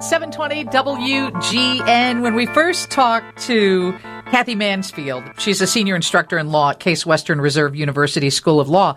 720 0.00 0.64
WGN. 0.66 2.22
When 2.22 2.34
we 2.34 2.46
first 2.46 2.90
talked 2.90 3.38
to 3.42 3.92
Cathy 4.30 4.54
Mansfield, 4.54 5.22
she's 5.38 5.60
a 5.60 5.66
senior 5.66 5.94
instructor 5.94 6.36
in 6.36 6.50
law 6.50 6.70
at 6.70 6.80
Case 6.80 7.06
Western 7.06 7.40
Reserve 7.40 7.76
University 7.76 8.28
School 8.30 8.60
of 8.60 8.68
Law. 8.68 8.96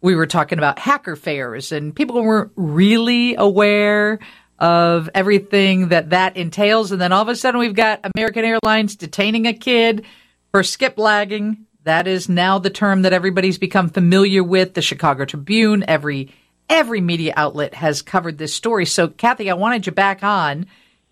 We 0.00 0.14
were 0.14 0.26
talking 0.26 0.58
about 0.58 0.78
hacker 0.78 1.16
fares, 1.16 1.72
and 1.72 1.94
people 1.94 2.22
weren't 2.22 2.52
really 2.56 3.36
aware 3.36 4.18
of 4.58 5.08
everything 5.14 5.88
that 5.88 6.10
that 6.10 6.36
entails. 6.36 6.90
And 6.90 7.00
then 7.00 7.12
all 7.12 7.22
of 7.22 7.28
a 7.28 7.36
sudden, 7.36 7.60
we've 7.60 7.74
got 7.74 8.04
American 8.14 8.44
Airlines 8.44 8.96
detaining 8.96 9.46
a 9.46 9.52
kid 9.52 10.04
for 10.50 10.62
skip 10.62 10.98
lagging. 10.98 11.66
That 11.84 12.06
is 12.06 12.28
now 12.28 12.58
the 12.58 12.70
term 12.70 13.02
that 13.02 13.12
everybody's 13.12 13.58
become 13.58 13.88
familiar 13.88 14.42
with. 14.42 14.74
The 14.74 14.82
Chicago 14.82 15.24
Tribune, 15.24 15.84
every 15.86 16.32
every 16.74 17.00
media 17.00 17.32
outlet 17.36 17.72
has 17.74 18.02
covered 18.02 18.36
this 18.36 18.52
story. 18.52 18.84
So, 18.84 19.08
Cathy, 19.08 19.48
I 19.48 19.54
wanted 19.54 19.86
you 19.86 19.92
back 19.92 20.24
on 20.24 20.66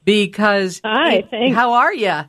because 0.04 0.80
hi, 0.84 1.14
it, 1.18 1.30
thanks. 1.30 1.54
How 1.54 1.74
are 1.74 1.94
you? 1.94 2.22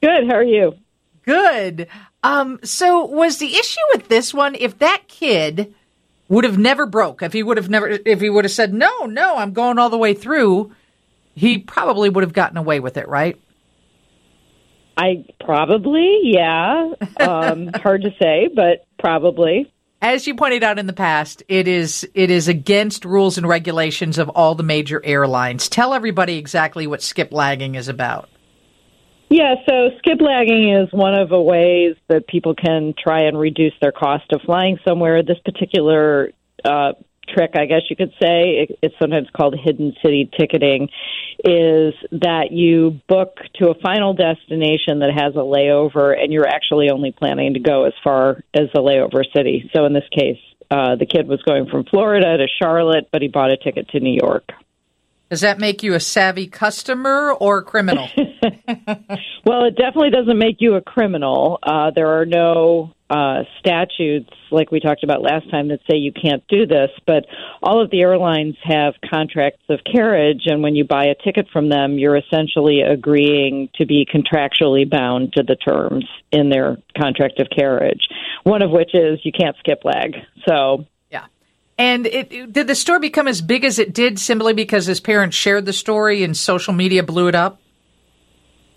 Good. 0.00 0.28
How 0.28 0.36
are 0.36 0.44
you? 0.44 0.74
Good. 1.22 1.88
Um, 2.22 2.60
so, 2.62 3.04
was 3.06 3.38
the 3.38 3.54
issue 3.56 3.80
with 3.92 4.08
this 4.08 4.32
one 4.32 4.54
if 4.54 4.78
that 4.78 5.02
kid 5.08 5.74
would 6.28 6.44
have 6.44 6.56
never 6.56 6.86
broke, 6.86 7.22
if 7.22 7.32
he 7.32 7.42
would 7.42 7.56
have 7.56 7.68
never, 7.68 7.88
if 7.88 8.20
he 8.20 8.30
would 8.30 8.44
have 8.44 8.52
said 8.52 8.72
no, 8.72 9.04
no, 9.04 9.36
I'm 9.36 9.52
going 9.52 9.78
all 9.78 9.90
the 9.90 9.98
way 9.98 10.14
through, 10.14 10.72
he 11.34 11.58
probably 11.58 12.08
would 12.08 12.22
have 12.22 12.32
gotten 12.32 12.56
away 12.56 12.78
with 12.80 12.96
it, 12.96 13.08
right? 13.08 13.38
I 14.96 15.24
probably, 15.40 16.20
yeah. 16.22 16.92
Um, 17.20 17.70
hard 17.74 18.02
to 18.02 18.10
say, 18.20 18.48
but 18.54 18.86
probably 18.98 19.72
as 20.04 20.26
you 20.26 20.34
pointed 20.34 20.62
out 20.62 20.78
in 20.78 20.86
the 20.86 20.92
past, 20.92 21.42
it 21.48 21.66
is 21.66 22.06
it 22.14 22.30
is 22.30 22.46
against 22.46 23.06
rules 23.06 23.38
and 23.38 23.48
regulations 23.48 24.18
of 24.18 24.28
all 24.28 24.54
the 24.54 24.62
major 24.62 25.00
airlines. 25.02 25.66
Tell 25.66 25.94
everybody 25.94 26.36
exactly 26.36 26.86
what 26.86 27.00
skip 27.00 27.32
lagging 27.32 27.74
is 27.74 27.88
about. 27.88 28.28
Yeah, 29.30 29.54
so 29.66 29.88
skip 29.98 30.20
lagging 30.20 30.74
is 30.74 30.92
one 30.92 31.14
of 31.14 31.30
the 31.30 31.40
ways 31.40 31.96
that 32.08 32.28
people 32.28 32.54
can 32.54 32.92
try 33.02 33.22
and 33.22 33.38
reduce 33.38 33.72
their 33.80 33.92
cost 33.92 34.30
of 34.32 34.42
flying 34.42 34.78
somewhere. 34.86 35.22
This 35.22 35.38
particular 35.42 36.32
uh, 36.66 36.92
trick, 37.26 37.52
I 37.54 37.64
guess 37.64 37.82
you 37.88 37.96
could 37.96 38.12
say, 38.20 38.66
it, 38.68 38.78
it's 38.82 38.94
sometimes 39.00 39.28
called 39.34 39.56
hidden 39.58 39.94
city 40.02 40.30
ticketing, 40.38 40.90
is 41.44 41.92
that 42.10 42.52
you 42.52 43.00
book 43.06 43.36
to 43.56 43.68
a 43.68 43.74
final 43.74 44.14
destination 44.14 45.00
that 45.00 45.10
has 45.14 45.34
a 45.34 45.44
layover 45.44 46.18
and 46.18 46.32
you're 46.32 46.48
actually 46.48 46.88
only 46.90 47.12
planning 47.12 47.52
to 47.52 47.60
go 47.60 47.84
as 47.84 47.92
far 48.02 48.42
as 48.54 48.68
the 48.72 48.80
layover 48.80 49.22
city. 49.36 49.70
So 49.74 49.84
in 49.84 49.92
this 49.92 50.08
case, 50.10 50.38
uh, 50.70 50.96
the 50.96 51.04
kid 51.04 51.28
was 51.28 51.42
going 51.42 51.66
from 51.66 51.84
Florida 51.84 52.38
to 52.38 52.46
Charlotte, 52.58 53.08
but 53.12 53.20
he 53.20 53.28
bought 53.28 53.50
a 53.50 53.58
ticket 53.58 53.88
to 53.90 54.00
New 54.00 54.18
York. 54.18 54.52
Does 55.28 55.42
that 55.42 55.58
make 55.58 55.82
you 55.82 55.94
a 55.94 56.00
savvy 56.00 56.46
customer 56.46 57.32
or 57.32 57.62
criminal? 57.62 58.08
well, 59.44 59.64
it 59.64 59.76
definitely 59.76 60.10
doesn't 60.10 60.38
make 60.38 60.56
you 60.60 60.76
a 60.76 60.80
criminal. 60.80 61.58
Uh, 61.62 61.90
there 61.94 62.20
are 62.20 62.24
no 62.24 62.93
uh, 63.10 63.42
statutes, 63.58 64.30
like 64.50 64.70
we 64.70 64.80
talked 64.80 65.04
about 65.04 65.22
last 65.22 65.50
time, 65.50 65.68
that 65.68 65.80
say 65.88 65.96
you 65.96 66.12
can't 66.12 66.42
do 66.48 66.66
this. 66.66 66.90
But 67.06 67.26
all 67.62 67.82
of 67.82 67.90
the 67.90 68.00
airlines 68.00 68.56
have 68.62 68.94
contracts 69.08 69.62
of 69.68 69.80
carriage, 69.90 70.42
and 70.46 70.62
when 70.62 70.74
you 70.74 70.84
buy 70.84 71.04
a 71.06 71.14
ticket 71.14 71.48
from 71.52 71.68
them, 71.68 71.98
you're 71.98 72.16
essentially 72.16 72.80
agreeing 72.80 73.68
to 73.74 73.86
be 73.86 74.06
contractually 74.06 74.88
bound 74.88 75.34
to 75.34 75.42
the 75.42 75.56
terms 75.56 76.06
in 76.32 76.48
their 76.48 76.78
contract 76.96 77.40
of 77.40 77.48
carriage. 77.54 78.08
One 78.44 78.62
of 78.62 78.70
which 78.70 78.94
is 78.94 79.20
you 79.22 79.32
can't 79.32 79.56
skip 79.58 79.84
lag. 79.84 80.14
So 80.48 80.86
yeah, 81.10 81.26
and 81.76 82.06
it, 82.06 82.52
did 82.52 82.66
the 82.66 82.74
story 82.74 83.00
become 83.00 83.28
as 83.28 83.42
big 83.42 83.64
as 83.64 83.78
it 83.78 83.92
did 83.92 84.18
simply 84.18 84.54
because 84.54 84.86
his 84.86 85.00
parents 85.00 85.36
shared 85.36 85.66
the 85.66 85.72
story 85.72 86.22
and 86.22 86.36
social 86.36 86.72
media 86.72 87.02
blew 87.02 87.28
it 87.28 87.34
up? 87.34 87.60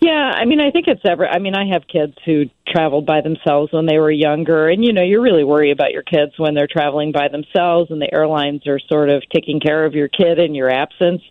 Yeah, 0.00 0.32
I 0.36 0.44
mean, 0.44 0.60
I 0.60 0.70
think 0.70 0.86
it's 0.86 1.02
ever. 1.04 1.26
I 1.26 1.40
mean, 1.40 1.56
I 1.56 1.72
have 1.72 1.82
kids 1.88 2.14
who 2.24 2.44
traveled 2.68 3.04
by 3.04 3.20
themselves 3.20 3.72
when 3.72 3.86
they 3.86 3.98
were 3.98 4.12
younger, 4.12 4.68
and 4.68 4.84
you 4.84 4.92
know, 4.92 5.02
you 5.02 5.20
really 5.20 5.42
worry 5.42 5.72
about 5.72 5.90
your 5.90 6.04
kids 6.04 6.32
when 6.36 6.54
they're 6.54 6.68
traveling 6.70 7.10
by 7.10 7.26
themselves, 7.26 7.90
and 7.90 8.00
the 8.00 8.12
airlines 8.14 8.64
are 8.68 8.78
sort 8.88 9.10
of 9.10 9.24
taking 9.34 9.58
care 9.58 9.84
of 9.84 9.94
your 9.94 10.06
kid 10.06 10.38
in 10.38 10.54
your 10.54 10.70
absence. 10.70 11.22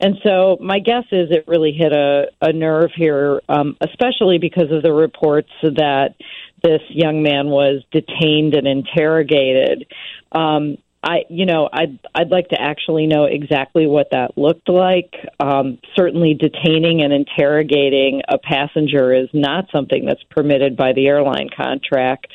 And 0.00 0.18
so, 0.22 0.56
my 0.60 0.78
guess 0.78 1.04
is 1.10 1.32
it 1.32 1.48
really 1.48 1.72
hit 1.72 1.92
a, 1.92 2.26
a 2.40 2.52
nerve 2.52 2.90
here, 2.94 3.40
um, 3.48 3.76
especially 3.80 4.38
because 4.38 4.70
of 4.70 4.84
the 4.84 4.92
reports 4.92 5.50
that 5.62 6.14
this 6.62 6.82
young 6.90 7.24
man 7.24 7.48
was 7.48 7.82
detained 7.90 8.54
and 8.54 8.68
interrogated. 8.68 9.86
Um, 10.30 10.78
I, 11.02 11.24
you 11.28 11.46
know, 11.46 11.68
I'd 11.72 11.98
I'd 12.14 12.30
like 12.30 12.48
to 12.50 12.60
actually 12.60 13.06
know 13.06 13.24
exactly 13.24 13.86
what 13.86 14.10
that 14.12 14.38
looked 14.38 14.68
like. 14.68 15.12
Um, 15.40 15.78
certainly, 15.96 16.34
detaining 16.34 17.02
and 17.02 17.12
interrogating 17.12 18.22
a 18.28 18.38
passenger 18.38 19.12
is 19.12 19.28
not 19.32 19.66
something 19.72 20.04
that's 20.06 20.22
permitted 20.30 20.76
by 20.76 20.92
the 20.92 21.08
airline 21.08 21.48
contract. 21.56 22.28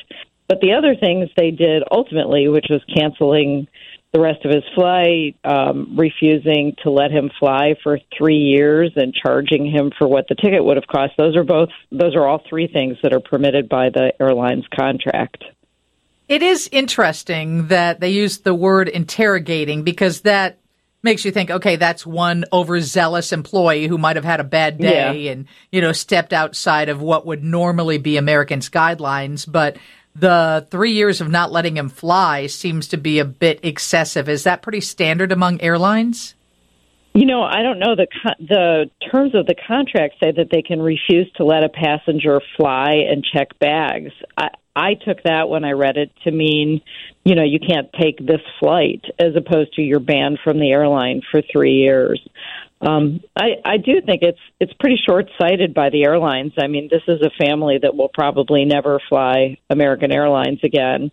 But 0.48 0.60
the 0.60 0.72
other 0.74 0.94
things 0.94 1.28
they 1.36 1.50
did 1.50 1.82
ultimately, 1.90 2.48
which 2.48 2.66
was 2.70 2.82
canceling 2.94 3.68
the 4.12 4.20
rest 4.20 4.44
of 4.46 4.50
his 4.50 4.64
flight, 4.74 5.36
um, 5.44 5.94
refusing 5.98 6.74
to 6.82 6.90
let 6.90 7.10
him 7.10 7.30
fly 7.38 7.74
for 7.82 7.98
three 8.16 8.38
years, 8.38 8.92
and 8.96 9.14
charging 9.14 9.70
him 9.70 9.92
for 9.98 10.08
what 10.08 10.26
the 10.28 10.34
ticket 10.34 10.64
would 10.64 10.76
have 10.76 10.86
cost. 10.86 11.12
Those 11.16 11.36
are 11.36 11.44
both 11.44 11.70
those 11.90 12.14
are 12.14 12.26
all 12.26 12.42
three 12.48 12.66
things 12.66 12.98
that 13.02 13.14
are 13.14 13.20
permitted 13.20 13.68
by 13.68 13.88
the 13.88 14.12
airline's 14.20 14.66
contract. 14.78 15.42
It 16.28 16.42
is 16.42 16.68
interesting 16.70 17.68
that 17.68 18.00
they 18.00 18.10
used 18.10 18.44
the 18.44 18.54
word 18.54 18.88
interrogating 18.88 19.82
because 19.82 20.20
that 20.22 20.58
makes 21.02 21.24
you 21.24 21.30
think, 21.30 21.50
okay, 21.50 21.76
that's 21.76 22.04
one 22.04 22.44
overzealous 22.52 23.32
employee 23.32 23.86
who 23.86 23.96
might 23.96 24.16
have 24.16 24.24
had 24.24 24.40
a 24.40 24.44
bad 24.44 24.78
day 24.78 25.22
yeah. 25.22 25.32
and, 25.32 25.46
you 25.72 25.80
know, 25.80 25.92
stepped 25.92 26.32
outside 26.32 26.88
of 26.88 27.00
what 27.00 27.24
would 27.24 27.42
normally 27.42 27.98
be 27.98 28.16
Americans' 28.16 28.68
guidelines. 28.68 29.50
But 29.50 29.78
the 30.14 30.66
three 30.70 30.92
years 30.92 31.20
of 31.20 31.30
not 31.30 31.52
letting 31.52 31.76
him 31.76 31.88
fly 31.88 32.46
seems 32.46 32.88
to 32.88 32.96
be 32.96 33.20
a 33.20 33.24
bit 33.24 33.60
excessive. 33.62 34.28
Is 34.28 34.44
that 34.44 34.62
pretty 34.62 34.80
standard 34.80 35.32
among 35.32 35.60
airlines? 35.60 36.34
You 37.14 37.26
know, 37.26 37.42
I 37.42 37.62
don't 37.62 37.78
know 37.78 37.96
the 37.96 38.06
the 38.38 38.90
terms 39.10 39.34
of 39.34 39.46
the 39.46 39.54
contract 39.66 40.16
say 40.22 40.30
that 40.30 40.50
they 40.52 40.62
can 40.62 40.80
refuse 40.80 41.28
to 41.36 41.44
let 41.44 41.64
a 41.64 41.68
passenger 41.68 42.40
fly 42.56 43.06
and 43.10 43.24
check 43.24 43.58
bags. 43.58 44.12
I, 44.36 44.50
I 44.78 44.94
took 44.94 45.24
that 45.24 45.48
when 45.48 45.64
I 45.64 45.72
read 45.72 45.96
it 45.96 46.12
to 46.22 46.30
mean, 46.30 46.82
you 47.24 47.34
know, 47.34 47.42
you 47.42 47.58
can't 47.58 47.92
take 48.00 48.18
this 48.18 48.40
flight 48.60 49.04
as 49.18 49.34
opposed 49.34 49.74
to 49.74 49.82
you're 49.82 49.98
banned 49.98 50.38
from 50.44 50.60
the 50.60 50.70
airline 50.70 51.20
for 51.32 51.42
three 51.52 51.74
years. 51.74 52.24
Um, 52.80 53.20
I, 53.36 53.56
I 53.64 53.76
do 53.78 54.00
think 54.06 54.22
it's 54.22 54.38
it's 54.60 54.72
pretty 54.74 55.00
short 55.04 55.26
sighted 55.40 55.74
by 55.74 55.90
the 55.90 56.04
airlines. 56.04 56.52
I 56.56 56.68
mean, 56.68 56.88
this 56.88 57.02
is 57.08 57.20
a 57.22 57.44
family 57.44 57.78
that 57.82 57.96
will 57.96 58.10
probably 58.14 58.64
never 58.64 59.00
fly 59.08 59.58
American 59.68 60.12
Airlines 60.12 60.60
again, 60.62 61.10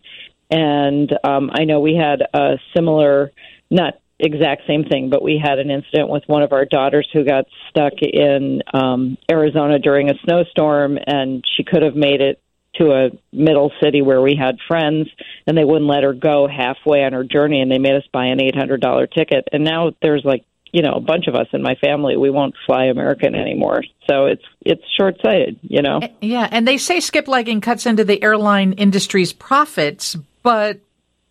and 0.51 1.11
um, 1.23 1.49
I 1.51 1.63
know 1.63 1.79
we 1.79 1.95
had 1.95 2.21
a 2.39 2.59
similar, 2.75 3.31
not 3.71 3.95
exact 4.19 4.67
same 4.67 4.83
thing, 4.83 5.09
but 5.09 5.23
we 5.23 5.41
had 5.43 5.57
an 5.57 5.71
incident 5.71 6.07
with 6.07 6.21
one 6.27 6.43
of 6.43 6.53
our 6.53 6.65
daughters 6.65 7.09
who 7.11 7.25
got 7.25 7.45
stuck 7.69 7.93
in 7.99 8.61
um, 8.71 9.17
Arizona 9.29 9.79
during 9.79 10.11
a 10.11 10.13
snowstorm, 10.23 10.99
and 11.07 11.43
she 11.57 11.63
could 11.63 11.81
have 11.81 11.95
made 11.95 12.21
it 12.21 12.39
to 12.77 12.91
a 12.91 13.09
middle 13.31 13.71
city 13.81 14.01
where 14.01 14.21
we 14.21 14.35
had 14.35 14.57
friends 14.67 15.07
and 15.47 15.57
they 15.57 15.63
wouldn't 15.63 15.89
let 15.89 16.03
her 16.03 16.13
go 16.13 16.47
halfway 16.47 17.03
on 17.03 17.13
her 17.13 17.23
journey 17.23 17.61
and 17.61 17.71
they 17.71 17.77
made 17.77 17.95
us 17.95 18.03
buy 18.11 18.25
an 18.25 18.39
$800 18.39 19.11
ticket. 19.13 19.47
And 19.51 19.63
now 19.63 19.91
there's 20.01 20.23
like 20.25 20.43
you 20.71 20.81
know 20.81 20.93
a 20.93 20.99
bunch 20.99 21.27
of 21.27 21.35
us 21.35 21.47
in 21.53 21.61
my 21.61 21.75
family 21.75 22.17
we 22.17 22.29
won't 22.29 22.53
fly 22.65 22.85
american 22.85 23.33
anymore. 23.33 23.83
So 24.09 24.25
it's 24.25 24.43
it's 24.61 24.83
short-sighted 24.97 25.59
you 25.61 25.81
know? 25.81 25.99
Eh, 25.99 26.09
yeah 26.21 26.49
and 26.51 26.67
they 26.67 26.77
say 26.77 26.99
skip 26.99 27.27
lagging 27.29 27.61
cuts 27.61 27.85
into 27.85 28.03
the 28.03 28.21
airline 28.21 28.73
industry's 28.73 29.31
profits 29.31 30.17
but 30.43 30.81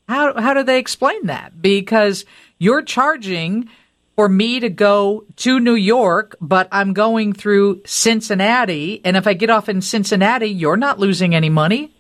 how 0.09 0.39
how 0.41 0.55
do 0.55 0.63
they 0.63 0.79
explain 0.79 1.27
that? 1.27 1.61
Because 1.61 2.25
you're 2.59 2.83
charging 2.83 3.69
for 4.17 4.29
me 4.29 4.61
to 4.61 4.69
go 4.69 5.25
to 5.37 5.61
New 5.61 5.75
York, 5.75 6.37
but 6.41 6.69
I'm 6.71 6.93
going 6.93 7.33
through 7.33 7.83
Cincinnati. 7.85 9.01
And 9.05 9.17
if 9.17 9.27
I 9.27 9.35
get 9.35 9.51
off 9.51 9.69
in 9.69 9.81
Cincinnati, 9.81 10.47
you're 10.47 10.77
not 10.77 10.99
losing 10.99 11.35
any 11.35 11.51
money. 11.51 11.93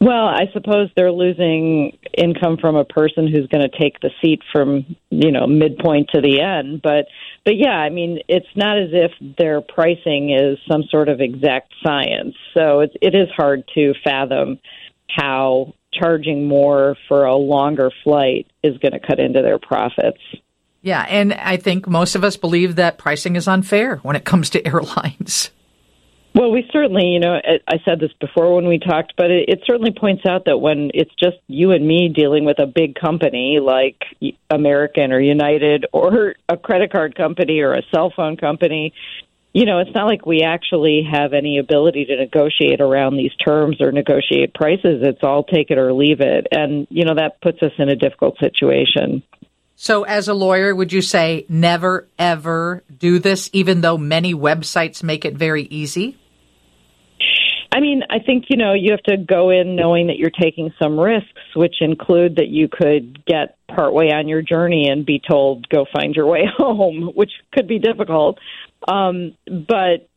Well, 0.00 0.28
I 0.28 0.46
suppose 0.54 0.88
they're 0.96 1.12
losing 1.12 1.98
income 2.16 2.56
from 2.58 2.74
a 2.74 2.86
person 2.86 3.28
who's 3.28 3.46
going 3.48 3.68
to 3.68 3.78
take 3.78 4.00
the 4.00 4.10
seat 4.22 4.40
from, 4.50 4.96
you 5.10 5.30
know, 5.30 5.46
midpoint 5.46 6.08
to 6.14 6.22
the 6.22 6.40
end, 6.40 6.80
but 6.82 7.06
but 7.44 7.56
yeah, 7.56 7.76
I 7.76 7.90
mean, 7.90 8.20
it's 8.26 8.46
not 8.54 8.78
as 8.78 8.90
if 8.92 9.12
their 9.36 9.60
pricing 9.60 10.30
is 10.30 10.58
some 10.70 10.84
sort 10.90 11.08
of 11.10 11.20
exact 11.20 11.74
science. 11.84 12.34
So 12.54 12.80
it 12.80 12.96
it 13.02 13.14
is 13.14 13.28
hard 13.36 13.64
to 13.74 13.92
fathom 14.02 14.58
how 15.10 15.74
charging 15.92 16.48
more 16.48 16.96
for 17.08 17.24
a 17.24 17.36
longer 17.36 17.90
flight 18.02 18.46
is 18.62 18.78
going 18.78 18.92
to 18.92 19.00
cut 19.00 19.20
into 19.20 19.42
their 19.42 19.58
profits. 19.58 20.20
Yeah, 20.82 21.04
and 21.08 21.34
I 21.34 21.56
think 21.56 21.86
most 21.86 22.14
of 22.14 22.24
us 22.24 22.36
believe 22.36 22.76
that 22.76 22.98
pricing 22.98 23.36
is 23.36 23.46
unfair 23.46 23.96
when 23.96 24.16
it 24.16 24.24
comes 24.24 24.50
to 24.50 24.66
airlines. 24.66 25.50
Well, 26.32 26.52
we 26.52 26.68
certainly, 26.72 27.06
you 27.06 27.18
know, 27.18 27.40
I 27.66 27.78
said 27.84 27.98
this 27.98 28.12
before 28.20 28.54
when 28.54 28.68
we 28.68 28.78
talked, 28.78 29.14
but 29.16 29.32
it, 29.32 29.48
it, 29.48 29.62
certainly 29.66 29.90
points 29.90 30.24
out 30.24 30.44
that 30.44 30.58
when 30.58 30.92
it's 30.94 31.10
just 31.18 31.38
you 31.48 31.72
and 31.72 31.86
me 31.86 32.08
dealing 32.08 32.44
with 32.44 32.60
a 32.60 32.66
big 32.66 32.94
company 32.94 33.58
like 33.60 33.96
American 34.48 35.10
or 35.10 35.18
United 35.18 35.86
or 35.92 36.36
a 36.48 36.56
credit 36.56 36.92
card 36.92 37.16
company 37.16 37.60
or 37.60 37.74
a 37.74 37.82
cell 37.92 38.12
phone 38.14 38.36
company, 38.36 38.94
you 39.52 39.66
know, 39.66 39.80
it's 39.80 39.90
not 39.92 40.06
like 40.06 40.24
we 40.24 40.42
actually 40.42 41.02
have 41.10 41.32
any 41.32 41.58
ability 41.58 42.04
to 42.04 42.16
negotiate 42.16 42.80
around 42.80 43.16
these 43.16 43.34
terms 43.44 43.80
or 43.80 43.90
negotiate 43.90 44.54
prices. 44.54 45.02
It's 45.02 45.24
all 45.24 45.42
take 45.42 45.72
it 45.72 45.78
or 45.78 45.92
leave 45.92 46.20
it. 46.20 46.46
And, 46.52 46.86
you 46.90 47.04
know, 47.04 47.16
that 47.16 47.40
puts 47.40 47.60
us 47.60 47.72
in 47.78 47.88
a 47.88 47.96
difficult 47.96 48.38
situation. 48.38 49.24
So, 49.82 50.02
as 50.02 50.28
a 50.28 50.34
lawyer, 50.34 50.74
would 50.74 50.92
you 50.92 51.00
say 51.00 51.46
never, 51.48 52.06
ever 52.18 52.84
do 52.98 53.18
this, 53.18 53.48
even 53.54 53.80
though 53.80 53.96
many 53.96 54.34
websites 54.34 55.02
make 55.02 55.24
it 55.24 55.32
very 55.32 55.62
easy? 55.62 56.18
I 57.72 57.80
mean, 57.80 58.02
I 58.10 58.18
think, 58.18 58.44
you 58.50 58.58
know, 58.58 58.74
you 58.74 58.90
have 58.90 59.02
to 59.04 59.16
go 59.16 59.48
in 59.48 59.76
knowing 59.76 60.08
that 60.08 60.18
you're 60.18 60.28
taking 60.28 60.70
some 60.78 61.00
risks, 61.00 61.30
which 61.56 61.76
include 61.80 62.36
that 62.36 62.48
you 62.48 62.68
could 62.68 63.24
get 63.24 63.56
partway 63.74 64.10
on 64.10 64.28
your 64.28 64.42
journey 64.42 64.90
and 64.90 65.06
be 65.06 65.18
told, 65.18 65.66
go 65.70 65.86
find 65.90 66.14
your 66.14 66.26
way 66.26 66.42
home, 66.58 67.12
which 67.14 67.32
could 67.54 67.66
be 67.66 67.78
difficult. 67.78 68.38
Um, 68.86 69.34
but 69.46 70.09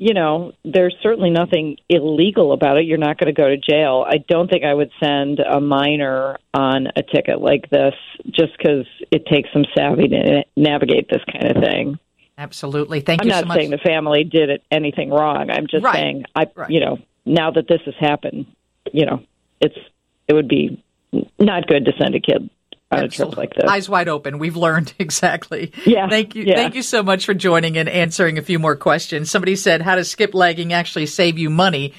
you 0.00 0.14
know, 0.14 0.52
there's 0.64 0.94
certainly 1.02 1.28
nothing 1.28 1.76
illegal 1.88 2.52
about 2.52 2.78
it. 2.78 2.84
You're 2.84 2.98
not 2.98 3.18
going 3.18 3.34
to 3.34 3.38
go 3.38 3.48
to 3.48 3.56
jail. 3.56 4.06
I 4.08 4.18
don't 4.28 4.48
think 4.48 4.64
I 4.64 4.72
would 4.72 4.92
send 5.02 5.40
a 5.40 5.60
minor 5.60 6.38
on 6.54 6.86
a 6.94 7.02
ticket 7.02 7.40
like 7.40 7.68
this 7.68 7.94
just 8.30 8.56
because 8.56 8.86
it 9.10 9.26
takes 9.26 9.52
some 9.52 9.64
savvy 9.76 10.06
to 10.06 10.44
navigate 10.56 11.08
this 11.10 11.22
kind 11.32 11.50
of 11.50 11.60
thing. 11.60 11.98
Absolutely. 12.38 13.00
Thank 13.00 13.22
I'm 13.22 13.26
you 13.26 13.32
so 13.32 13.38
much. 13.38 13.42
I'm 13.42 13.48
not 13.48 13.56
saying 13.56 13.70
the 13.70 13.78
family 13.78 14.22
did 14.22 14.50
it, 14.50 14.62
anything 14.70 15.10
wrong. 15.10 15.50
I'm 15.50 15.66
just 15.66 15.82
right. 15.82 15.94
saying, 15.96 16.24
I, 16.36 16.46
right. 16.54 16.70
you 16.70 16.78
know, 16.78 16.98
now 17.26 17.50
that 17.50 17.66
this 17.66 17.80
has 17.84 17.94
happened, 17.98 18.46
you 18.92 19.04
know, 19.04 19.24
it's 19.60 19.76
it 20.28 20.32
would 20.32 20.48
be 20.48 20.80
not 21.40 21.66
good 21.66 21.86
to 21.86 21.92
send 22.00 22.14
a 22.14 22.20
kid 22.20 22.48
on 22.90 23.04
a 23.04 23.08
trip 23.08 23.36
like 23.36 23.54
this. 23.54 23.64
Eyes 23.68 23.88
wide 23.88 24.08
open. 24.08 24.38
We've 24.38 24.56
learned 24.56 24.94
exactly. 24.98 25.72
Yeah. 25.84 26.08
Thank 26.08 26.34
you. 26.34 26.44
Yeah. 26.44 26.56
Thank 26.56 26.74
you 26.74 26.82
so 26.82 27.02
much 27.02 27.24
for 27.24 27.34
joining 27.34 27.76
and 27.76 27.88
answering 27.88 28.38
a 28.38 28.42
few 28.42 28.58
more 28.58 28.76
questions. 28.76 29.30
Somebody 29.30 29.56
said, 29.56 29.82
"How 29.82 29.96
does 29.96 30.10
skip 30.10 30.34
lagging 30.34 30.72
actually 30.72 31.06
save 31.06 31.38
you 31.38 31.50
money?" 31.50 31.94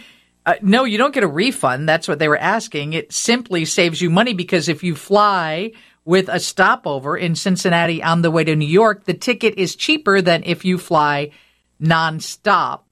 Uh, 0.46 0.56
no, 0.62 0.84
you 0.86 0.98
don't 0.98 1.14
get 1.14 1.24
a 1.24 1.28
refund. 1.28 1.88
That's 1.88 2.08
what 2.08 2.18
they 2.18 2.28
were 2.28 2.38
asking. 2.38 2.94
It 2.94 3.12
simply 3.12 3.66
saves 3.66 4.02
you 4.02 4.10
money 4.10 4.34
because 4.34 4.68
if 4.68 4.84
you 4.84 4.96
fly 4.96 5.74
with 6.06 6.28
a 6.28 6.40
stopover 6.40 7.16
in 7.16 7.36
Cincinnati 7.36 8.02
on 8.02 8.22
the 8.22 8.32
way 8.32 8.44
to 8.44 8.56
New 8.56 8.66
York, 8.66 9.04
the 9.04 9.14
ticket 9.14 9.56
is 9.56 9.76
cheaper 9.76 10.22
than 10.22 10.44
if 10.44 10.66
you 10.66 10.78
fly 10.78 11.32
nonstop 11.80 12.89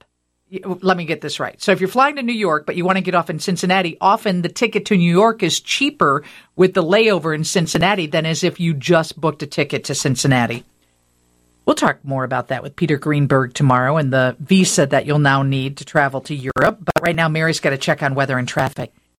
let 0.50 0.96
me 0.96 1.04
get 1.04 1.20
this 1.20 1.40
right. 1.40 1.60
So 1.60 1.72
if 1.72 1.80
you're 1.80 1.88
flying 1.88 2.16
to 2.16 2.22
New 2.22 2.32
York, 2.32 2.64
but 2.64 2.76
you 2.76 2.84
want 2.84 2.96
to 2.96 3.02
get 3.02 3.14
off 3.14 3.28
in 3.28 3.38
Cincinnati, 3.38 3.96
often 4.00 4.42
the 4.42 4.48
ticket 4.48 4.86
to 4.86 4.96
New 4.96 5.10
York 5.10 5.42
is 5.42 5.60
cheaper 5.60 6.24
with 6.56 6.74
the 6.74 6.82
layover 6.82 7.34
in 7.34 7.44
Cincinnati 7.44 8.06
than 8.06 8.24
as 8.24 8.42
if 8.42 8.58
you 8.58 8.72
just 8.74 9.20
booked 9.20 9.42
a 9.42 9.46
ticket 9.46 9.84
to 9.84 9.94
Cincinnati. 9.94 10.64
We'll 11.66 11.74
talk 11.74 12.02
more 12.02 12.24
about 12.24 12.48
that 12.48 12.62
with 12.62 12.76
Peter 12.76 12.96
Greenberg 12.96 13.52
tomorrow 13.52 13.98
and 13.98 14.10
the 14.10 14.36
visa 14.40 14.86
that 14.86 15.04
you'll 15.04 15.18
now 15.18 15.42
need 15.42 15.76
to 15.78 15.84
travel 15.84 16.22
to 16.22 16.34
Europe. 16.34 16.78
But 16.80 17.02
right 17.02 17.14
now, 17.14 17.28
Mary's 17.28 17.60
got 17.60 17.70
to 17.70 17.76
check 17.78 18.02
on 18.02 18.14
weather 18.14 18.38
and 18.38 18.48
traffic. 18.48 18.90